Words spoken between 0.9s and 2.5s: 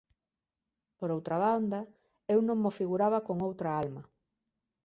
Por outra banda, eu